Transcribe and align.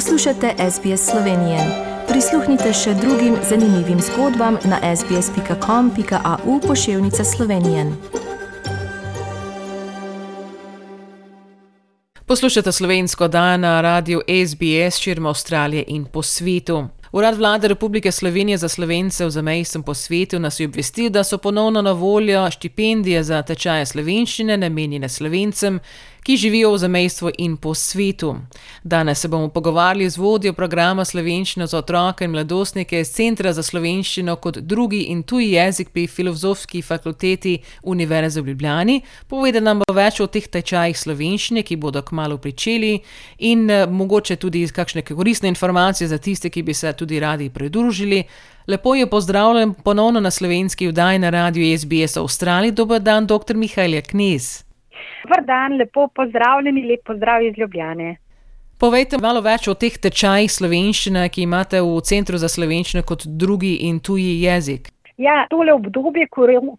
Poslušate 0.00 0.54
SBS 0.70 1.10
Slovenije. 1.10 1.58
Prisluhnite 2.08 2.72
še 2.72 2.94
drugim 2.94 3.34
zanimivim 3.48 3.98
zgodbam 4.00 4.56
na 4.64 4.96
sbsp.com.au 4.96 6.60
pošiljka 6.60 7.24
Slovenije. 7.24 7.84
Poslušate 12.26 12.72
slovensko 12.72 13.28
dan 13.28 13.60
na 13.60 13.80
radiju 13.80 14.22
SBS 14.46 14.96
širom 14.98 15.26
Avstralije 15.26 15.84
in 15.86 16.04
po 16.04 16.22
svetu. 16.22 16.88
Urad 17.12 17.36
vlade 17.36 17.68
Republike 17.68 18.12
Slovenije 18.12 18.58
za 18.58 18.68
slovence 18.68 19.26
v 19.26 19.30
zamejstvu 19.30 19.82
po 19.82 19.94
svetu 19.94 20.38
nas 20.38 20.60
je 20.60 20.66
obvestil, 20.66 21.10
da 21.10 21.24
so 21.24 21.38
ponovno 21.38 21.82
na 21.82 21.92
voljo 21.92 22.50
štipendije 22.50 23.22
za 23.22 23.42
tečaje 23.42 23.86
slovenščine 23.86 24.56
namenjene 24.56 25.08
slovencem, 25.08 25.80
ki 26.22 26.36
živijo 26.36 26.72
v 26.72 26.78
zamejstvu 26.78 27.30
in 27.38 27.56
po 27.56 27.74
svetu. 27.74 28.36
Danes 28.84 29.20
se 29.20 29.28
bomo 29.28 29.48
pogovarjali 29.48 30.10
z 30.10 30.16
vodjo 30.16 30.52
programa 30.52 31.04
Slovenščina 31.04 31.66
za 31.66 31.78
otroke 31.78 32.24
in 32.24 32.30
mladostnike 32.30 33.00
iz 33.00 33.10
Centra 33.10 33.52
za 33.52 33.62
slovenščino 33.62 34.36
kot 34.36 34.58
drugi 34.58 35.02
in 35.02 35.22
tuji 35.22 35.50
jezik 35.52 35.90
pri 35.90 36.06
Filozofski 36.06 36.82
fakulteti 36.82 37.58
Univerze 37.82 38.40
v 38.40 38.48
Ljubljani. 38.48 39.00
Povedal 39.28 39.62
nam 39.62 39.82
bo 39.82 39.94
več 39.94 40.20
o 40.20 40.26
teh 40.26 40.46
tečajih 40.48 40.98
slovenščine, 40.98 41.62
ki 41.62 41.76
bodo 41.76 42.02
kmalo 42.02 42.38
pričeli 42.38 42.98
in 43.38 43.70
eh, 43.70 43.86
mogoče 43.86 44.36
tudi 44.36 44.66
kakšne 44.68 45.02
koristne 45.02 45.48
informacije 45.48 46.08
za 46.08 46.18
tiste, 46.18 46.50
ki 46.50 46.62
bi 46.62 46.74
se 46.74 46.92
tudi 46.92 47.20
radi 47.20 47.50
pridružili. 47.50 48.24
Lepo 48.66 48.94
je 48.94 49.06
pozdravljen 49.10 49.74
ponovno 49.84 50.20
na 50.20 50.30
slovenski 50.30 50.88
vdaj 50.88 51.18
na 51.18 51.30
radiju 51.30 51.78
SBS 51.78 52.16
Avstraliji. 52.16 52.72
Dober 52.72 53.00
dan, 53.00 53.26
dr. 53.26 53.56
Mihajl 53.56 54.02
Knes. 54.02 54.69
Dobar 55.22 55.44
dan, 55.44 55.76
lepo 55.80 56.08
pozdravljeni, 56.14 56.86
lep 56.88 57.04
pozdrav 57.06 57.42
iz 57.42 57.58
Ljubljane. 57.58 58.16
Povejte 58.80 59.18
malo 59.20 59.42
več 59.44 59.68
o 59.68 59.74
teh 59.76 59.98
tečajih 60.00 60.48
slovenščine, 60.48 61.26
ki 61.28 61.42
imate 61.44 61.82
v 61.84 62.00
Centru 62.00 62.38
za 62.40 62.48
slovenščino 62.48 63.02
kot 63.04 63.26
drugi 63.42 63.74
in 63.88 63.98
tuji 64.00 64.38
jezik. 64.40 64.88
Ja, 65.20 65.42
tole 65.52 65.74
obdobje 65.76 66.30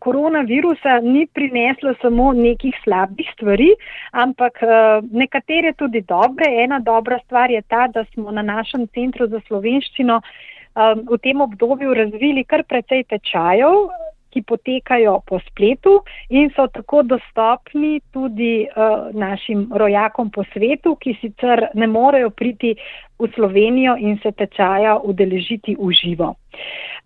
koronavirusa 0.01 0.95
ni 1.05 1.27
prineslo 1.29 1.93
samo 2.01 2.31
nekih 2.33 2.73
slabih 2.83 3.27
stvari, 3.35 3.69
ampak 4.17 4.57
eh, 4.65 5.05
nekatere 5.13 5.75
tudi 5.77 6.01
dobre. 6.01 6.49
Ena 6.63 6.79
dobra 6.81 7.19
stvar 7.27 7.53
je 7.53 7.61
ta, 7.61 7.85
da 7.93 8.01
smo 8.13 8.33
na 8.33 8.41
našem 8.41 8.87
Centru 8.97 9.27
za 9.29 9.43
slovenščino 9.45 10.17
eh, 10.17 11.03
v 11.11 11.19
tem 11.21 11.45
obdobju 11.45 11.93
razvili 11.93 12.41
kar 12.43 12.65
precej 12.65 13.05
tečajev, 13.13 13.93
ki 14.31 14.43
potekajo 14.47 15.19
po 15.27 15.39
spletu 15.47 15.99
in 16.29 16.49
so 16.55 16.67
tako 16.71 17.03
dostopni 17.03 17.99
tudi 18.13 18.65
uh, 18.65 19.11
našim 19.13 19.67
rojakom 19.75 20.31
po 20.31 20.43
svetu, 20.53 20.95
ki 20.95 21.17
sicer 21.21 21.67
ne 21.73 21.87
morejo 21.87 22.29
priti 22.29 22.75
v 23.19 23.29
Slovenijo 23.35 23.95
in 23.99 24.17
se 24.23 24.31
tečaja 24.31 24.97
udeležiti 25.03 25.75
v 25.79 25.91
živo. 25.93 26.33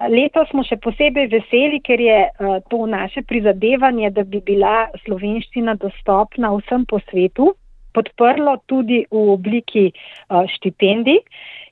Leto 0.09 0.45
smo 0.51 0.63
še 0.63 0.77
posebej 0.83 1.29
veseli, 1.31 1.81
ker 1.83 2.01
je 2.01 2.19
uh, 2.29 2.57
to 2.69 2.85
naše 2.85 3.25
prizadevanje, 3.27 4.11
da 4.11 4.23
bi 4.23 4.41
bila 4.43 4.87
slovenščina 5.05 5.75
dostopna 5.81 6.51
vsem 6.55 6.85
po 6.85 6.99
svetu, 7.09 7.53
podprlo 7.95 8.57
tudi 8.67 9.05
v 9.11 9.27
obliki 9.35 9.89
uh, 9.91 10.43
štipendij. 10.57 11.23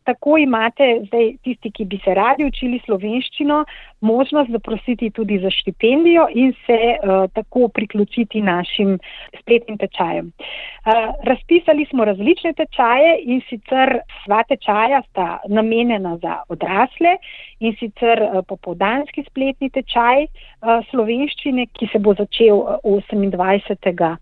Tako 0.04 0.38
imate 0.38 0.84
zdaj 1.08 1.32
tisti, 1.44 1.72
ki 1.72 1.86
bi 1.86 2.00
se 2.04 2.14
radi 2.14 2.46
učili 2.46 2.80
slovenščino, 2.86 3.64
možnost 4.02 4.52
zaprositi 4.52 5.10
tudi 5.10 5.40
za 5.40 5.50
štipendijo 5.50 6.28
in 6.34 6.54
se 6.66 6.80
uh, 6.96 7.32
tako 7.34 7.68
priključiti 7.68 8.42
našim 8.42 9.00
spletnim 9.40 9.78
tečajem. 9.78 10.26
Uh, 10.26 10.34
razpisali 11.24 11.86
smo 11.90 12.06
različne 12.06 12.54
tečaje 12.54 13.18
in 13.24 13.42
sicer 13.50 14.00
sva 14.26 14.44
tečaja 14.44 15.02
sta 15.10 15.40
namenjena 15.48 16.18
za 16.18 16.38
odrasle 16.50 17.18
in 17.60 17.76
sicer 17.80 18.24
uh, 18.24 18.46
popodanski 18.48 19.24
spletni 19.30 19.70
tečaj 19.70 20.26
uh, 20.26 20.30
slovenščine, 20.90 21.66
ki 21.74 21.88
se 21.92 22.00
bo 22.00 22.14
začel 22.14 22.60
28. 22.84 24.18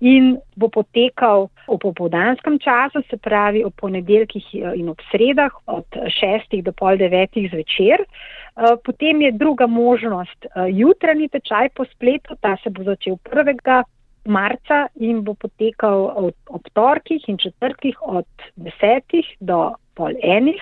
2 0.00 0.04
in 0.04 0.38
bo 0.56 0.68
potekal 0.68 1.48
v 1.66 1.78
popodanskem 1.78 2.58
času, 2.58 3.02
se 3.10 3.16
pravi 3.16 3.64
ob 3.64 3.74
ponedeljkih 3.80 4.46
eh, 4.54 4.72
in 4.76 4.88
ob 4.88 5.00
sredah 5.10 5.52
od 5.66 5.86
6 6.20 6.62
do 6.62 6.72
pol 6.72 6.98
9 6.98 7.50
zvečer. 7.50 8.04
Eh, 8.04 8.76
potem 8.84 9.22
je 9.22 9.32
druga 9.32 9.66
možnost 9.66 10.46
eh, 10.46 10.68
jutranji 10.70 11.28
tečaj 11.28 11.68
po 11.74 11.84
spletu, 11.84 12.36
ta 12.40 12.56
se 12.62 12.70
bo 12.70 12.84
začel 12.84 13.16
1. 13.24 13.84
marca 14.24 14.88
in 14.96 15.22
bo 15.24 15.34
potekal 15.34 16.32
ob 16.48 16.64
torkih 16.72 17.28
in 17.28 17.38
četrtkih 17.38 17.96
od 18.02 18.26
10 18.56 19.22
do 19.40 19.74
pol 19.94 20.16
enih. 20.22 20.60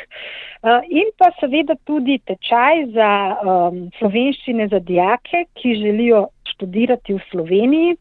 In 0.90 1.08
pa 1.18 1.30
seveda 1.40 1.74
tudi 1.86 2.18
tečaj 2.26 2.92
za 2.92 3.12
um, 3.40 3.88
slovenščine 3.98 4.68
za 4.68 4.78
dijake, 4.78 5.46
ki 5.56 5.74
želijo 5.78 6.26
študirati 6.52 7.14
v 7.14 7.24
Sloveniji, 7.30 7.96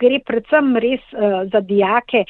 gre 0.00 0.20
predvsem 0.26 0.72
res 0.82 1.04
uh, 1.12 1.44
za 1.52 1.60
dijake 1.60 2.24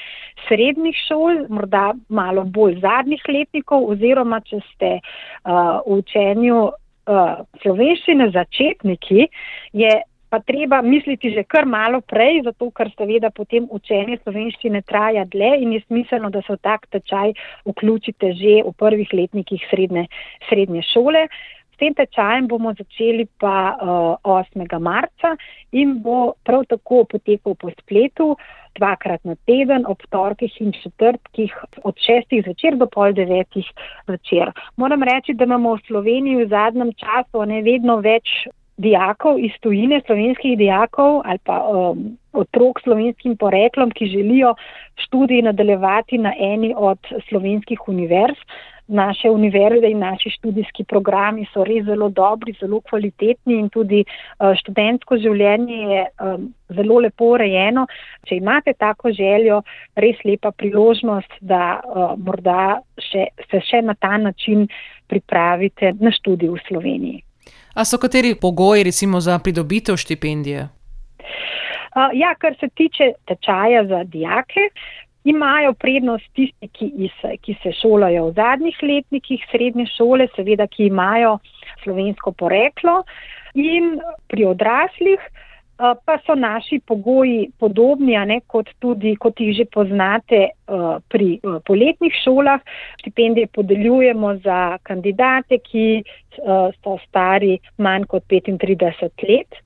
srednjih 0.49 0.97
šol, 1.07 1.47
morda 1.49 1.93
malo 2.09 2.45
bolj 2.45 2.81
zadnjih 2.85 3.25
letnikov, 3.29 3.89
oziroma 3.95 4.43
če 4.47 4.61
ste 4.73 4.93
uh, 5.01 5.81
v 5.87 6.01
učenju 6.03 6.61
uh, 6.69 7.43
slovenščine 7.63 8.31
začetniki, 8.37 9.29
je 9.73 9.99
pa 10.31 10.39
treba 10.47 10.79
misliti 10.87 11.33
že 11.35 11.43
kar 11.43 11.67
malo 11.67 11.99
prej, 12.07 12.45
zato 12.47 12.69
ker 12.71 12.93
seveda 12.95 13.33
potem 13.35 13.67
učenje 13.75 14.21
slovenščine 14.23 14.85
traja 14.87 15.25
dlje 15.27 15.57
in 15.65 15.73
je 15.75 15.81
smiselno, 15.89 16.31
da 16.31 16.43
se 16.47 16.55
v 16.55 16.63
tak 16.63 16.87
tečaj 16.95 17.35
vključite 17.67 18.31
že 18.39 18.61
v 18.63 18.75
prvih 18.79 19.11
letnikih 19.11 19.65
srednje, 19.73 20.07
srednje 20.47 20.87
šole. 20.93 21.27
Uh, 21.27 21.60
tem 21.81 21.97
tečajem 21.97 22.49
bomo 22.49 22.75
začeli 22.77 23.27
pa 23.41 23.57
uh, 23.81 24.33
8. 24.37 24.79
marca 24.79 25.35
in 25.73 25.99
bo 26.05 26.35
prav 26.45 26.67
tako 26.69 27.05
potekal 27.09 27.57
po 27.57 27.73
spletu 27.81 28.37
dvakrat 28.79 29.25
na 29.25 29.35
teden, 29.49 29.85
ob 29.89 29.99
torkih 30.15 30.53
in 30.61 30.73
četrtkih, 30.73 31.57
od 31.83 31.97
šestih 31.99 32.45
zvečer 32.45 32.77
do 32.79 32.87
pol 32.87 33.13
devetih 33.17 33.67
zvečer. 34.07 34.53
Moram 34.77 35.03
reči, 35.03 35.35
da 35.35 35.49
imamo 35.49 35.75
v 35.75 35.87
Sloveniji 35.89 36.45
v 36.45 36.49
zadnjem 36.53 36.93
času 37.01 37.45
ne 37.51 37.63
vedno 37.67 37.99
več 38.05 38.47
dijakov 38.81 39.39
iz 39.39 39.53
tujine, 39.61 40.01
slovenskih 40.07 40.57
dijakov 40.59 41.21
ali 41.25 41.39
pa 41.45 41.59
um, 41.69 42.17
otrok 42.33 42.81
s 42.81 42.87
slovenskim 42.89 43.37
poreklom, 43.37 43.91
ki 43.91 44.07
želijo 44.07 44.55
študij 45.05 45.43
nadaljevati 45.43 46.19
na 46.19 46.33
eni 46.39 46.73
od 46.77 46.99
slovenskih 47.29 47.89
univerz 47.89 48.39
naše 48.91 49.31
univerze 49.31 49.87
in 49.87 49.99
naši 49.99 50.31
študijski 50.31 50.85
programi 50.85 51.47
so 51.53 51.65
res 51.65 51.85
zelo 51.87 52.09
dobri, 52.09 52.55
zelo 52.61 52.81
kvalitetni 52.81 53.59
in 53.59 53.69
tudi 53.69 54.03
uh, 54.05 54.51
študentsko 54.59 55.19
življenje 55.23 55.79
je 55.93 56.03
um, 56.07 56.49
zelo 56.69 56.99
lepo 57.07 57.33
urejeno. 57.37 57.87
Če 58.29 58.41
imate 58.41 58.75
tako 58.79 59.13
željo, 59.15 59.63
res 59.97 60.19
lepa 60.25 60.51
priložnost, 60.51 61.39
da 61.41 61.81
uh, 61.81 62.13
morda 62.19 62.81
še, 62.99 63.31
se 63.51 63.63
še 63.71 63.83
na 63.87 63.95
ta 63.95 64.17
način 64.19 64.67
pripravite 65.11 65.95
na 66.01 66.11
študij 66.15 66.51
v 66.51 66.63
Sloveniji. 66.69 67.23
A 67.75 67.85
so 67.85 67.99
kateri 67.99 68.35
pogoji 68.35 68.85
recimo 68.85 69.21
za 69.21 69.39
pridobitev 69.39 69.97
štipendije? 69.97 70.69
Ja, 72.15 72.35
kar 72.39 72.55
se 72.61 72.69
tiče 72.75 73.13
tečaja 73.27 73.85
za 73.87 74.05
dijake, 74.05 74.69
imajo 75.25 75.73
prednost 75.73 76.25
tisti, 76.35 76.69
ki, 76.69 76.91
iz, 77.07 77.17
ki 77.45 77.57
se 77.63 77.73
šolajo 77.81 78.31
v 78.31 78.35
zadnjih 78.39 78.79
letnikih 78.83 79.45
srednje 79.51 79.87
šole, 79.97 80.29
seveda, 80.37 80.67
ki 80.67 80.89
imajo 80.89 81.39
slovensko 81.85 82.33
poreklo 82.33 83.03
in 83.55 83.99
pri 84.29 84.49
odraslih. 84.53 85.21
Pa 85.81 86.19
so 86.27 86.35
naši 86.37 86.81
pogoji 86.87 87.51
podobni, 87.59 88.13
ne, 88.29 88.41
kot, 88.47 88.69
tudi, 88.85 89.15
kot 89.17 89.41
jih 89.41 89.55
že 89.57 89.65
poznate 89.65 90.41
uh, 90.69 90.99
pri 91.09 91.39
uh, 91.41 91.57
poletnih 91.65 92.13
šolah. 92.21 92.61
Štipendije 93.01 93.49
podeljujemo 93.57 94.35
za 94.45 94.79
kandidate, 94.83 95.59
ki 95.65 96.03
so 96.37 96.99
stari 97.07 97.59
manj 97.79 98.05
kot 98.09 98.25
35 98.29 99.25
let. 99.29 99.57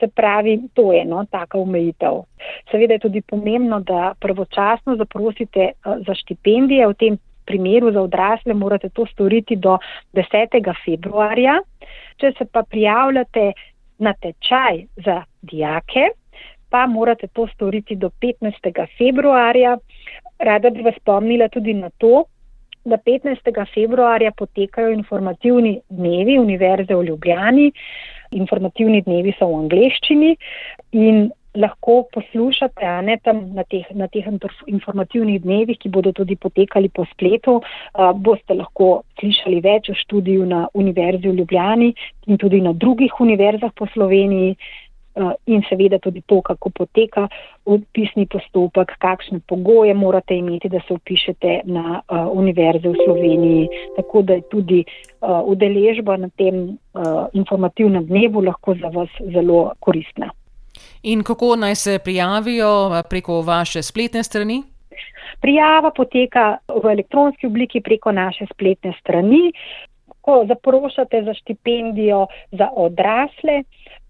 Se 0.00 0.08
pravi, 0.08 0.58
to 0.74 0.92
je 0.92 1.02
eno, 1.02 1.24
taka 1.30 1.58
omejitev. 1.58 2.24
Seveda 2.70 2.98
je 2.98 3.04
tudi 3.06 3.22
pomembno, 3.22 3.80
da 3.80 4.14
pravočasno 4.20 4.96
zaprosite 4.96 5.72
za 6.06 6.14
štipendije. 6.14 6.88
V 6.88 6.94
tem 6.94 7.18
primeru 7.46 7.92
za 7.92 8.02
odrasle 8.02 8.54
morate 8.54 8.88
to 8.88 9.06
storiti 9.06 9.56
do 9.56 9.78
10. 10.12 10.74
februarja. 10.84 11.60
Če 12.16 12.32
se 12.38 12.44
pa 12.52 12.62
prijavljate 12.62 13.52
na 13.98 14.12
tečaj 14.12 14.86
za 15.04 15.22
dijake, 15.42 16.10
pa 16.70 16.86
morate 16.86 17.28
to 17.32 17.46
storiti 17.54 17.96
do 17.96 18.10
15. 18.20 18.86
februarja. 18.98 19.76
Rada 20.38 20.70
bi 20.70 20.82
vas 20.82 20.94
spomnila 21.00 21.48
tudi 21.48 21.74
na 21.74 21.90
to, 21.98 22.24
da 22.84 22.96
15. 22.98 23.52
februarja 23.74 24.32
potekajo 24.36 24.90
informativni 24.90 25.80
dnevi 25.88 26.38
Univerze 26.38 26.94
v 26.94 27.04
Ljubljani 27.04 27.70
informativni 28.32 29.02
dnevi 29.02 29.34
so 29.38 29.48
v 29.48 29.60
angleščini 29.64 30.34
in 30.98 31.30
lahko 31.52 31.98
poslušate 32.14 32.92
ne, 33.04 33.18
na, 33.52 33.64
teh, 33.68 33.88
na 33.92 34.06
teh 34.08 34.28
informativnih 34.72 35.42
dnevih, 35.44 35.76
ki 35.76 35.90
bodo 35.92 36.14
tudi 36.16 36.36
potekali 36.40 36.88
po 36.88 37.04
spletu. 37.10 37.58
Uh, 37.60 38.14
boste 38.16 38.56
lahko 38.56 39.02
slišali 39.20 39.60
več 39.60 39.90
o 39.92 39.96
študiju 39.98 40.46
na 40.48 40.62
Univerzi 40.72 41.28
v 41.28 41.36
Ljubljani 41.42 41.90
in 42.26 42.40
tudi 42.40 42.62
na 42.64 42.72
drugih 42.72 43.20
univerzah 43.20 43.74
po 43.76 43.88
Sloveniji. 43.92 44.56
Uh, 45.14 45.32
in 45.46 45.60
seveda 45.68 45.98
tudi 45.98 46.22
to, 46.26 46.40
kako 46.40 46.70
poteka 46.70 47.28
upisni 47.64 48.26
postopek, 48.26 48.94
kakšne 48.98 49.40
pogoje 49.48 49.94
morate 49.94 50.34
imeti, 50.34 50.68
da 50.68 50.80
se 50.88 50.94
upišete 50.94 51.60
na 51.64 52.00
uh, 52.00 52.30
univerze 52.32 52.88
v 52.88 52.96
Sloveniji. 53.04 53.68
Tako 53.96 54.22
da 54.22 54.40
je 54.40 54.48
tudi 54.50 54.84
uh, 54.84 55.44
udeležba 55.44 56.16
na 56.16 56.30
tem 56.36 56.62
uh, 56.64 57.26
informativnem 57.32 58.06
dnevu 58.06 58.40
lahko 58.40 58.74
za 58.74 58.88
vas 58.88 59.10
zelo 59.20 59.72
koristna. 59.80 60.32
In 61.02 61.22
kako 61.22 61.56
naj 61.56 61.74
se 61.74 61.98
prijavijo 62.04 62.90
eh, 62.94 63.02
preko 63.10 63.40
vaše 63.40 63.82
spletne 63.82 64.22
strani? 64.22 64.62
Prijava 65.40 65.90
poteka 65.90 66.56
v 66.68 66.90
elektronski 66.92 67.46
obliki 67.46 67.80
preko 67.80 68.12
naše 68.12 68.46
spletne 68.54 68.92
strani. 69.00 69.52
Ko 70.20 70.44
zaprošate 70.48 71.22
za 71.22 71.34
štipendijo 71.34 72.26
za 72.52 72.68
odrasle, 72.76 73.62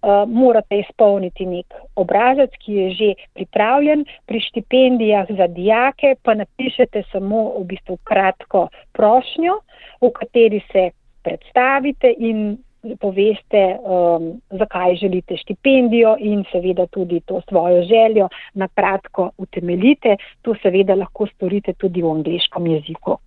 uh, 0.03 0.29
morate 0.29 0.79
izpolniti 0.79 1.47
nek 1.47 1.75
obrazec, 1.97 2.51
ki 2.65 2.73
je 2.73 2.91
že 2.91 3.11
pripravljen. 3.35 4.05
Pri 4.27 4.41
štipendijah 4.41 5.27
za 5.31 5.47
dijake 5.47 6.15
pa 6.23 6.35
napišete 6.35 7.03
samo 7.13 7.53
v 7.59 7.65
bistvu 7.65 7.99
kratko 8.05 8.69
prošnjo, 8.93 9.61
v 10.01 10.11
kateri 10.11 10.61
se 10.73 10.91
predstavite 11.23 12.15
in 12.19 12.59
poveste, 13.01 13.79
um, 13.79 14.41
zakaj 14.51 14.97
želite 14.97 15.37
štipendijo 15.37 16.17
in 16.21 16.45
seveda 16.53 16.87
tudi 16.87 17.21
to 17.21 17.41
svojo 17.49 17.83
željo 17.83 18.29
na 18.55 18.69
kratko 18.69 19.31
utemeljite. 19.39 20.17
To 20.43 20.55
seveda 20.63 20.95
lahko 20.95 21.27
storite 21.35 21.73
tudi 21.73 22.03
v 22.03 22.11
angliškem 22.11 22.67
jeziku. 22.67 23.19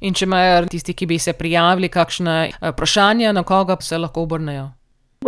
In 0.00 0.14
če 0.14 0.24
imajo 0.24 0.66
tisti, 0.66 0.94
ki 0.94 1.06
bi 1.06 1.18
se 1.18 1.32
prijavili, 1.32 1.88
kakšne 1.88 2.36
eh, 2.48 2.70
vprašanja, 2.72 3.32
na 3.32 3.42
koga 3.42 3.76
se 3.80 3.98
lahko 3.98 4.22
obrnejo? 4.22 4.68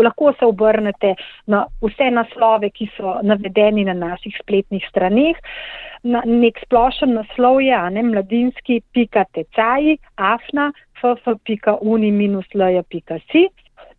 Lahko 0.02 0.32
se 0.38 0.44
obrnete 0.46 1.14
na 1.46 1.66
vse 1.82 2.10
naslove, 2.10 2.70
ki 2.70 2.86
so 2.96 3.20
navedeni 3.22 3.84
na 3.84 3.94
naših 3.94 4.34
spletnih 4.42 4.84
straneh. 4.88 5.36
Na 6.02 6.22
nek 6.24 6.58
splošen 6.64 7.14
naslov 7.14 7.60
je 7.60 7.90
ne, 7.92 8.02
mladinski.tecaj, 8.02 9.82
afna, 10.16 10.72
ff.uni-lj.si 11.00 12.22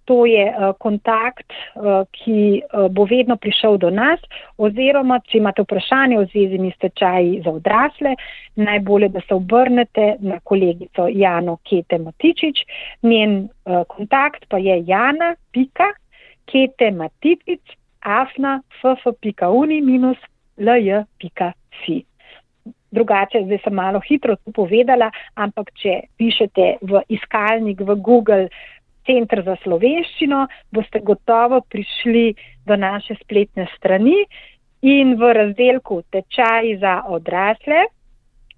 to 0.06 0.26
je 0.26 0.46
uh, 0.50 0.74
kontakt, 0.80 1.48
uh, 1.52 2.04
ki 2.12 2.62
uh, 2.62 2.88
bo 2.92 3.06
vedno 3.06 3.38
prišel 3.38 3.78
do 3.78 3.90
nas, 3.90 4.20
oziroma 4.58 5.20
če 5.28 5.38
imate 5.38 5.66
vprašanje 5.66 6.20
v 6.20 6.28
zvezi 6.34 6.72
s 6.72 6.82
tečaji 6.82 7.42
za 7.46 7.52
odrasle, 7.52 8.16
najbolje, 8.56 9.10
da 9.10 9.22
se 9.28 9.34
obrnete 9.34 10.16
na 10.20 10.40
kolegico 10.44 11.08
Jano 11.08 11.58
Kete 11.64 11.98
Matičič. 11.98 12.66
Njen 13.04 13.48
uh, 13.66 13.84
kontakt 13.88 14.46
pa 14.50 14.58
je 14.58 14.84
jana, 14.88 15.36
pika, 15.52 15.94
kete 16.52 16.92
matičič, 16.92 17.78
afna, 18.02 18.62
ff.uni 18.82 19.82
minus 19.82 20.18
lj.si. 20.58 22.02
Drugače, 22.92 23.46
zdaj 23.46 23.60
sem 23.64 23.74
malo 23.74 24.02
hitro 24.04 24.36
to 24.36 24.52
povedala, 24.52 25.08
ampak 25.40 25.72
če 25.80 26.12
pišete 26.20 26.84
v 26.84 27.02
iskalnik 27.08 27.80
v 27.80 27.96
Google 28.04 28.50
Centr 29.06 29.42
za 29.46 29.56
slovenščino, 29.64 30.46
boste 30.72 31.00
gotovo 31.00 31.62
prišli 31.62 32.36
do 32.66 32.76
naše 32.76 33.16
spletne 33.24 33.68
strani 33.78 34.26
in 34.82 35.16
v 35.18 35.34
razdelku 35.34 36.02
tečaji 36.12 36.78
za 36.82 37.02
odrasle 37.08 37.88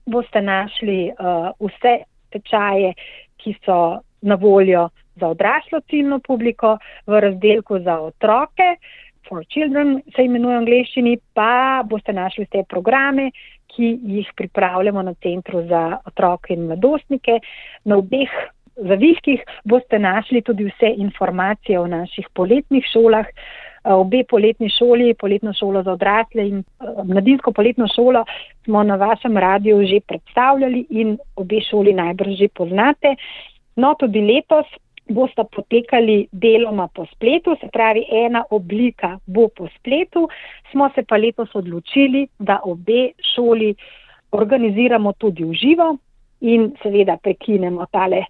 boste 0.06 0.42
našli 0.42 1.12
uh, 1.12 1.52
vse 1.60 2.04
tečaje, 2.32 2.94
ki 3.38 3.56
so 3.66 4.00
na 4.22 4.36
voljo 4.36 4.90
za 5.16 5.28
odraslo 5.28 5.80
ciljno 5.90 6.20
publiko, 6.20 6.78
v 7.08 7.20
razdelku 7.20 7.80
za 7.80 8.00
otroke, 8.00 8.76
for 9.28 9.46
children 9.46 10.02
se 10.16 10.26
imenuje 10.26 10.56
v 10.56 10.60
angleščini, 10.60 11.18
pa 11.34 11.84
boste 11.86 12.14
našli 12.14 12.48
vse 12.48 12.64
programe, 12.70 13.32
ki 13.74 13.98
jih 14.18 14.28
pripravljamo 14.38 15.02
na 15.02 15.14
Centru 15.14 15.64
za 15.68 15.98
otroke 16.06 16.54
in 16.54 16.68
mladostnike. 16.68 17.40
Na 17.86 17.98
obeh 17.98 18.30
zavihkih 18.76 19.44
boste 19.64 20.00
našli 20.00 20.42
tudi 20.42 20.66
vse 20.66 20.94
informacije 20.98 21.80
o 21.80 21.88
naših 21.88 22.28
poletnih 22.34 22.86
šolah. 22.94 23.26
Eh, 23.86 23.92
obe 23.92 24.24
poletni 24.24 24.70
šoli, 24.70 25.14
poletno 25.14 25.54
šolo 25.54 25.84
za 25.84 25.92
odrasle 25.92 26.48
in 26.48 26.60
eh, 26.60 27.04
mladinsko 27.04 27.52
poletno 27.52 27.88
šolo 27.96 28.26
smo 28.64 28.84
na 28.84 28.96
vašem 28.96 29.38
radiju 29.38 29.86
že 29.86 30.00
predstavljali 30.08 30.86
in 30.90 31.18
obe 31.36 31.60
šoli 31.70 31.94
najbrž 31.94 32.38
že 32.38 32.48
poznate. 32.48 33.16
No, 33.76 33.96
tudi 34.00 34.22
letos 34.22 34.66
boste 35.10 35.44
potekali 35.56 36.28
deloma 36.32 36.88
po 36.88 37.06
spletu, 37.06 37.58
se 37.62 37.68
pravi, 37.68 38.06
ena 38.12 38.44
oblika 38.50 39.20
bo 39.26 39.48
po 39.48 39.68
spletu. 39.80 40.30
Smo 40.72 40.90
se 40.96 41.04
pa 41.04 41.18
letos 41.18 41.56
odločili, 41.56 42.28
da 42.40 42.60
obe 42.64 43.12
šoli 43.36 43.76
organiziramo 44.32 45.14
tudi 45.14 45.44
v 45.44 45.54
živo 45.54 45.98
in 46.42 46.72
seveda 46.84 47.18
prekinemo 47.24 47.86
tale 47.92 48.26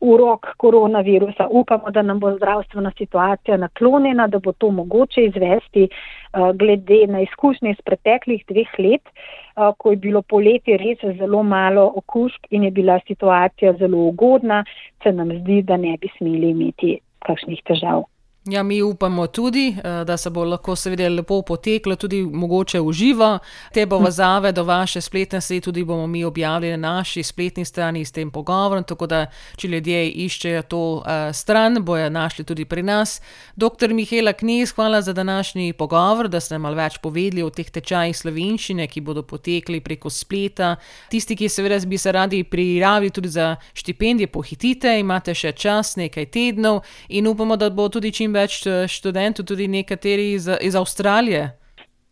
urok 0.00 0.46
koronavirusa. 0.56 1.46
Upamo, 1.50 1.90
da 1.90 2.02
nam 2.02 2.20
bo 2.20 2.32
zdravstvena 2.36 2.92
situacija 2.98 3.56
naklonjena, 3.56 4.26
da 4.28 4.38
bo 4.38 4.52
to 4.52 4.70
mogoče 4.70 5.24
izvesti 5.24 5.88
uh, 5.88 6.56
glede 6.56 7.06
na 7.06 7.20
izkušnje 7.20 7.70
iz 7.70 7.80
preteklih 7.84 8.44
dveh 8.48 8.68
let, 8.78 9.02
uh, 9.02 9.74
ko 9.78 9.90
je 9.90 9.96
bilo 9.96 10.22
poletje 10.22 10.76
res 10.76 11.16
zelo 11.18 11.42
malo 11.42 11.92
okužb 11.96 12.50
in 12.50 12.64
je 12.64 12.70
bila 12.70 13.00
situacija 13.06 13.72
zelo 13.72 13.98
ugodna, 13.98 14.64
se 15.02 15.12
nam 15.12 15.32
zdi, 15.38 15.62
da 15.62 15.76
ne 15.76 15.96
bi 16.00 16.08
smeli 16.18 16.50
imeti 16.50 16.98
kakšnih 17.18 17.62
težav. 17.64 18.11
Ja, 18.44 18.62
mi 18.62 18.82
upamo 18.82 19.26
tudi, 19.26 19.76
eh, 19.84 20.04
da 20.04 20.16
se 20.16 20.30
bo 20.30 20.44
lahko 20.44 20.76
seveda 20.76 21.08
lepo 21.08 21.42
poteklo, 21.42 21.96
tudi 21.96 22.22
mogoče 22.22 22.80
v 22.80 22.92
živo. 22.92 23.38
Te 23.72 23.86
povezave 23.86 24.52
do 24.52 24.64
vaše 24.64 25.00
spletne 25.00 25.40
strani 25.40 25.60
tudi 25.60 25.84
bomo 25.84 26.06
mi 26.06 26.24
objavili 26.24 26.76
na 26.76 26.92
naši 26.92 27.22
spletni 27.22 27.64
strani 27.64 28.04
s 28.04 28.12
tem 28.12 28.30
pogovorom, 28.30 28.84
tako 28.84 29.06
da 29.06 29.26
če 29.56 29.68
ljudje 29.68 30.10
iščejo 30.10 30.62
to 30.62 30.80
uh, 30.96 31.04
stran, 31.32 31.84
bojo 31.84 32.10
našli 32.10 32.44
tudi 32.44 32.64
pri 32.64 32.82
nas. 32.82 33.20
Doktor 33.56 33.94
Mihela 33.94 34.32
Knes, 34.32 34.72
hvala 34.74 35.02
za 35.02 35.12
današnji 35.12 35.72
pogovor, 35.72 36.28
da 36.28 36.40
ste 36.40 36.58
malo 36.58 36.74
več 36.74 36.98
povedali 36.98 37.42
o 37.42 37.50
teh 37.50 37.70
tečajih 37.70 38.16
slovenščine, 38.16 38.86
ki 38.86 39.00
bodo 39.00 39.22
potekli 39.22 39.80
preko 39.80 40.10
spleta. 40.10 40.76
Tisti, 41.10 41.36
ki 41.36 41.48
seveda 41.48 41.78
bi 41.86 41.98
se 41.98 42.12
radi 42.12 42.42
prijavili 42.44 43.10
tudi 43.10 43.28
za 43.28 43.56
štipendije, 43.74 44.26
pohitite, 44.26 44.98
imate 44.98 45.34
še 45.34 45.52
čas, 45.52 45.96
nekaj 45.96 46.26
tednov 46.26 46.82
in 47.08 47.26
upamo, 47.26 47.56
da 47.56 47.70
bo 47.70 47.88
tudi 47.88 48.12
čim 48.12 48.31
več 48.34 48.66
eh, 48.66 48.84
študentov, 48.88 49.46
tudi 49.46 49.68
nekateri 49.68 50.32
iz, 50.36 50.48
iz 50.60 50.76
Avstralije. 50.76 51.50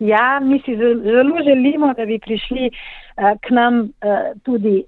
Ja, 0.00 0.40
mi 0.40 0.60
si 0.64 0.76
zelo 0.76 1.42
želimo, 1.44 1.92
da 1.94 2.06
bi 2.08 2.18
prišli 2.18 2.70
uh, 2.70 3.34
k 3.44 3.50
nam 3.52 3.80
uh, 3.80 4.30
tudi 4.42 4.84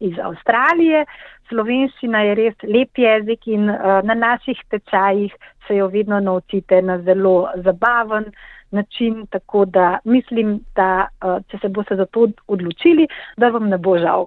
iz 0.00 0.18
Avstralije. 0.22 1.04
Slovenščina 1.50 2.20
je 2.28 2.34
res 2.38 2.54
lep 2.62 2.98
jezik 2.98 3.48
in 3.50 3.66
na 3.66 4.14
naših 4.14 4.56
tečajih 4.70 5.34
se 5.66 5.76
jo 5.76 5.88
vedno 5.92 6.20
naučite 6.20 6.78
na 6.82 6.96
zelo 7.02 7.50
zabaven 7.64 8.30
način. 8.70 9.26
Tako 9.30 9.64
da 9.64 9.98
mislim, 10.04 10.60
da 10.76 11.08
če 11.50 11.58
se 11.60 11.68
boste 11.68 11.96
za 11.96 12.06
to 12.06 12.28
odločili, 12.46 13.08
da 13.36 13.52
vam 13.52 13.68
ne 13.68 13.78
bo 13.78 13.98
žal. 13.98 14.26